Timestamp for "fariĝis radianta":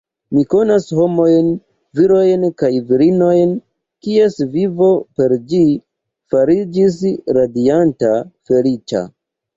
6.33-8.13